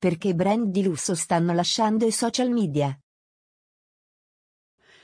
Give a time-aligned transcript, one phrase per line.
[0.00, 2.98] Perché brand di lusso stanno lasciando i social media.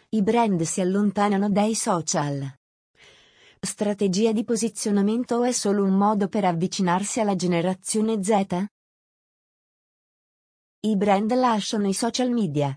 [0.09, 2.51] I brand si allontanano dai social.
[3.61, 8.47] Strategia di posizionamento è solo un modo per avvicinarsi alla generazione Z?
[10.81, 12.75] I brand lasciano i social media.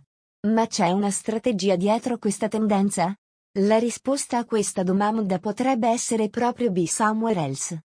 [0.48, 3.16] Ma c'è una strategia dietro questa tendenza?
[3.60, 7.86] La risposta a questa domanda potrebbe essere proprio Be Somewhere Else.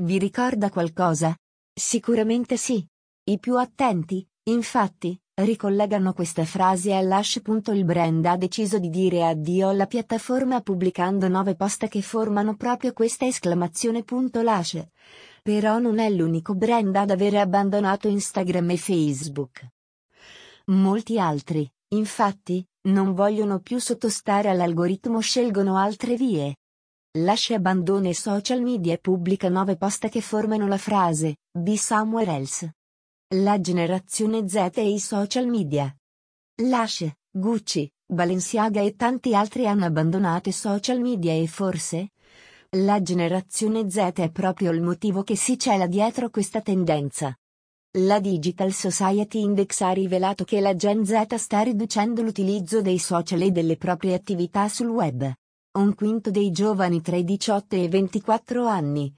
[0.00, 1.36] Vi ricorda qualcosa?
[1.74, 2.82] Sicuramente sì.
[3.28, 7.40] I più attenti, infatti, ricollegano questa frase all'hash.
[7.72, 12.92] Il brand ha deciso di dire addio alla piattaforma pubblicando nove post che formano proprio
[12.92, 14.04] questa esclamazione.
[14.06, 14.86] L'hash.
[15.42, 19.66] Però non è l'unico brand ad avere abbandonato Instagram e Facebook.
[20.66, 26.58] Molti altri, infatti, non vogliono più sottostare all'algoritmo scelgono altre vie.
[27.18, 32.30] Lascia abbandona i social media e pubblica nove post che formano la frase, Be somewhere
[32.30, 32.75] else.
[33.34, 35.92] La generazione Z e i social media.
[36.62, 42.12] Lascia, Gucci, Balenciaga e tanti altri hanno abbandonato i social media e forse?
[42.76, 47.36] La generazione Z è proprio il motivo che si cela dietro questa tendenza.
[47.98, 53.40] La Digital Society Index ha rivelato che la Gen Z sta riducendo l'utilizzo dei social
[53.40, 55.28] e delle proprie attività sul web.
[55.78, 59.12] Un quinto dei giovani tra i 18 e i 24 anni.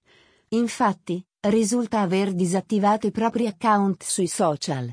[0.53, 4.93] Infatti, risulta aver disattivato i propri account sui social.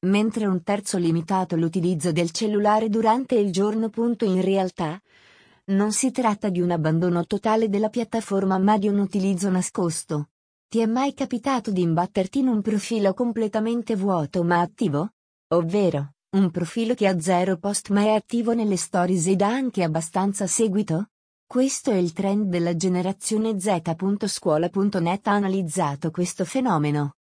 [0.00, 3.90] Mentre un terzo limitato l'utilizzo del cellulare durante il giorno.
[4.20, 5.00] In realtà,
[5.66, 10.30] non si tratta di un abbandono totale della piattaforma ma di un utilizzo nascosto.
[10.68, 15.10] Ti è mai capitato di imbatterti in un profilo completamente vuoto ma attivo?
[15.48, 19.82] Ovvero, un profilo che ha zero post ma è attivo nelle stories ed ha anche
[19.82, 21.10] abbastanza seguito?
[21.50, 23.80] Questo è il trend della generazione Z.
[24.26, 27.14] Scuola.net ha analizzato questo fenomeno.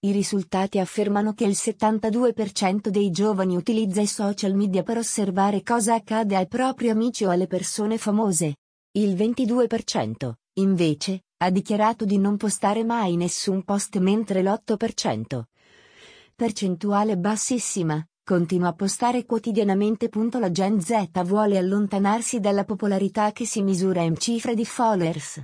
[0.00, 5.92] I risultati affermano che il 72% dei giovani utilizza i social media per osservare cosa
[5.92, 8.56] accade ai propri amici o alle persone famose.
[8.92, 15.42] Il 22%, invece, ha dichiarato di non postare mai nessun post mentre l'8%.
[16.34, 20.08] Percentuale bassissima, Continua a postare quotidianamente.
[20.38, 25.42] La Gen Z vuole allontanarsi dalla popolarità che si misura in cifre di followers.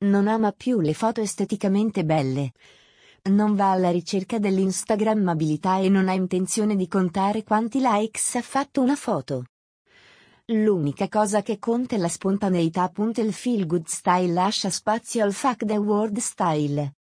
[0.00, 2.52] Non ama più le foto esteticamente belle.
[3.30, 8.82] Non va alla ricerca dell'instagrammabilità e non ha intenzione di contare quanti likes ha fatto
[8.82, 9.46] una foto.
[10.48, 12.92] L'unica cosa che conta è la spontaneità.
[13.14, 16.92] Il feel good style lascia spazio al fuck the world style.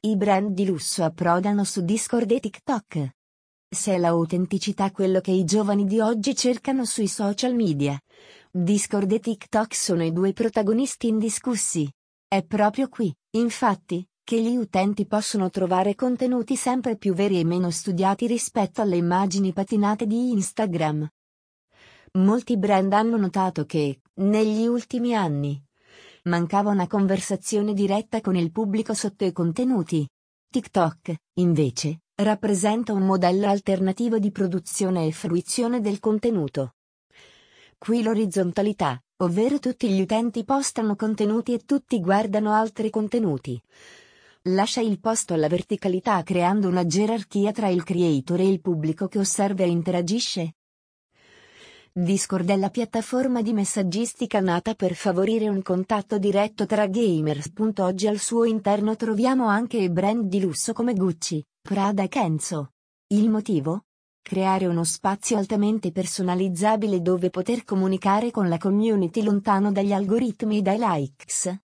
[0.00, 3.12] I brand di lusso approdano su Discord e TikTok.
[3.74, 8.00] Se è l'autenticità quello che i giovani di oggi cercano sui social media.
[8.50, 11.90] Discord e TikTok sono i due protagonisti indiscussi.
[12.26, 17.70] È proprio qui, infatti, che gli utenti possono trovare contenuti sempre più veri e meno
[17.70, 21.08] studiati rispetto alle immagini patinate di Instagram.
[22.12, 25.60] Molti brand hanno notato che, negli ultimi anni,
[26.24, 30.08] mancava una conversazione diretta con il pubblico sotto i contenuti.
[30.48, 36.74] TikTok, invece, rappresenta un modello alternativo di produzione e fruizione del contenuto.
[37.76, 43.60] Qui l'orizzontalità, ovvero tutti gli utenti postano contenuti e tutti guardano altri contenuti.
[44.48, 49.18] Lascia il posto alla verticalità creando una gerarchia tra il creator e il pubblico che
[49.18, 50.54] osserva e interagisce.
[51.96, 57.52] Discord è la piattaforma di messaggistica nata per favorire un contatto diretto tra gamers.
[57.78, 62.72] Oggi al suo interno troviamo anche brand di lusso come Gucci, Prada e Kenzo.
[63.12, 63.84] Il motivo?
[64.20, 70.62] Creare uno spazio altamente personalizzabile dove poter comunicare con la community lontano dagli algoritmi e
[70.62, 71.63] dai likes.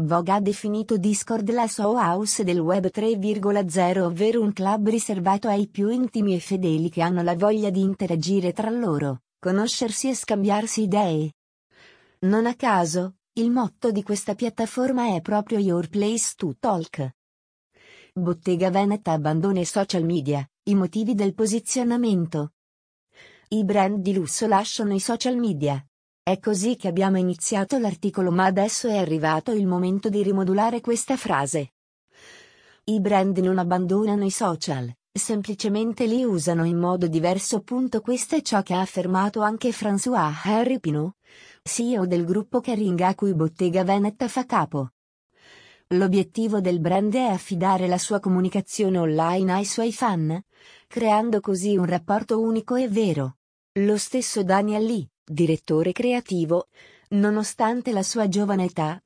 [0.00, 5.66] Vogue ha definito Discord la Soul House del Web 3,0 ovvero un club riservato ai
[5.66, 10.82] più intimi e fedeli che hanno la voglia di interagire tra loro, conoscersi e scambiarsi
[10.82, 11.32] idee.
[12.20, 17.16] Non a caso, il motto di questa piattaforma è proprio Your Place to Talk.
[18.12, 22.52] Bottega Veneta abbandona i social media, i motivi del posizionamento.
[23.48, 25.84] I brand di lusso lasciano i social media.
[26.28, 31.16] È così che abbiamo iniziato l'articolo ma adesso è arrivato il momento di rimodulare questa
[31.16, 31.72] frase.
[32.84, 37.64] I brand non abbandonano i social, semplicemente li usano in modo diverso.
[38.02, 41.14] Questo è ciò che ha affermato anche François Harry Pinot,
[41.62, 44.90] CEO del gruppo Kering a cui Bottega Veneta fa capo.
[45.94, 50.38] L'obiettivo del brand è affidare la sua comunicazione online ai suoi fan,
[50.88, 53.38] creando così un rapporto unico e vero.
[53.78, 56.68] Lo stesso Daniel Lee, direttore creativo,
[57.10, 59.02] nonostante la sua giovane età,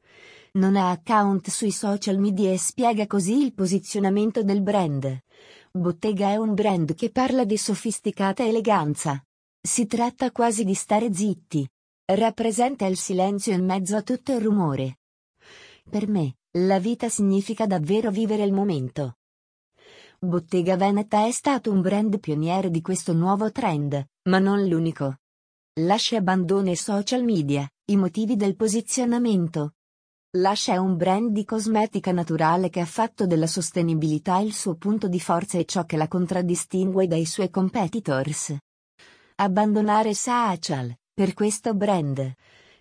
[0.55, 5.23] Non ha account sui social media e spiega così il posizionamento del brand.
[5.71, 9.25] Bottega è un brand che parla di sofisticata eleganza.
[9.59, 11.67] Si tratta quasi di stare zitti.
[12.05, 14.99] Rappresenta il silenzio in mezzo a tutto il rumore.
[15.89, 19.17] Per me, la vita significa davvero vivere il momento.
[20.19, 25.22] Bottega Veneta è stato un brand pioniere di questo nuovo trend, ma non l'unico.
[25.81, 29.77] Lascia abbandona i social media, i motivi del posizionamento.
[30.37, 35.09] Lascia è un brand di cosmetica naturale che ha fatto della sostenibilità il suo punto
[35.09, 38.55] di forza e ciò che la contraddistingue dai suoi competitors.
[39.37, 42.35] Abbandonare social, per questo brand,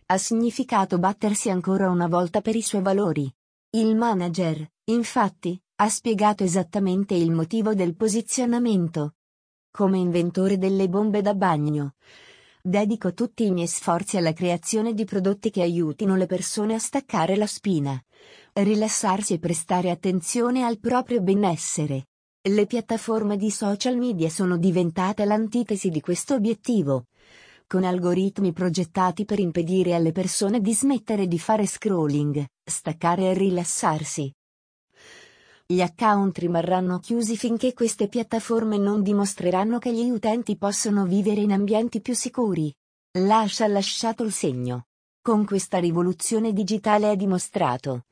[0.07, 3.33] ha significato battersi ancora una volta per i suoi valori.
[3.69, 9.13] Il manager, infatti, ha spiegato esattamente il motivo del posizionamento.
[9.71, 11.93] Come inventore delle bombe da bagno,
[12.61, 17.35] dedico tutti i miei sforzi alla creazione di prodotti che aiutino le persone a staccare
[17.35, 17.99] la spina,
[18.53, 22.07] rilassarsi e prestare attenzione al proprio benessere.
[22.43, 27.05] Le piattaforme di social media sono diventate l'antitesi di questo obiettivo
[27.71, 34.29] con algoritmi progettati per impedire alle persone di smettere di fare scrolling, staccare e rilassarsi.
[35.71, 41.53] Gli account rimarranno chiusi finché queste piattaforme non dimostreranno che gli utenti possono vivere in
[41.53, 42.75] ambienti più sicuri.
[43.19, 44.87] Lascia lasciato il segno.
[45.21, 48.03] Con questa rivoluzione digitale è dimostrato,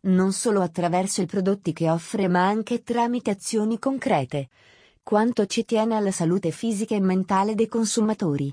[0.00, 4.50] non solo attraverso i prodotti che offre ma anche tramite azioni concrete,
[5.02, 8.52] quanto ci tiene alla salute fisica e mentale dei consumatori.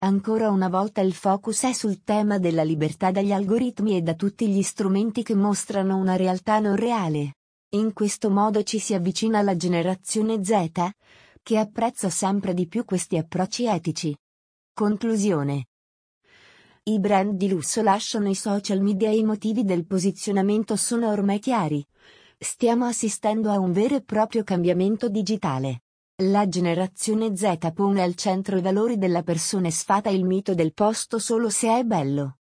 [0.00, 4.48] Ancora una volta il focus è sul tema della libertà dagli algoritmi e da tutti
[4.48, 7.30] gli strumenti che mostrano una realtà non reale.
[7.76, 10.70] In questo modo ci si avvicina alla generazione Z,
[11.42, 14.16] che apprezza sempre di più questi approcci etici.
[14.72, 15.66] Conclusione.
[16.84, 21.38] I brand di lusso lasciano i social media e i motivi del posizionamento sono ormai
[21.38, 21.86] chiari.
[22.38, 25.82] Stiamo assistendo a un vero e proprio cambiamento digitale.
[26.22, 30.72] La generazione Z pone al centro i valori della persona e sfata il mito del
[30.72, 32.38] posto solo se è bello.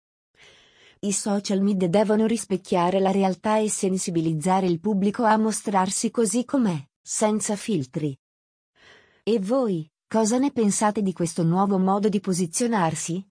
[1.06, 6.84] I social media devono rispecchiare la realtà e sensibilizzare il pubblico a mostrarsi così com'è,
[7.00, 8.18] senza filtri.
[9.22, 13.24] E voi, cosa ne pensate di questo nuovo modo di posizionarsi?